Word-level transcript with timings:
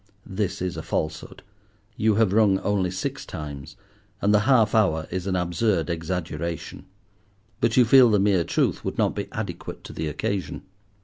(This 0.25 0.63
is 0.63 0.77
a 0.77 0.81
falsehood. 0.81 1.43
You 1.95 2.15
have 2.15 2.33
rung 2.33 2.57
only 2.61 2.89
six 2.89 3.23
times, 3.23 3.75
and 4.19 4.33
the 4.33 4.39
"half 4.49 4.73
hour" 4.73 5.05
is 5.11 5.27
an 5.27 5.35
absurd 5.35 5.91
exaggeration; 5.91 6.87
but 7.59 7.77
you 7.77 7.85
feel 7.85 8.09
the 8.09 8.17
mere 8.17 8.43
truth 8.43 8.83
would 8.83 8.97
not 8.97 9.13
be 9.13 9.27
adequate 9.31 9.83
to 9.83 9.93
the 9.93 10.07
occasion.) 10.07 10.63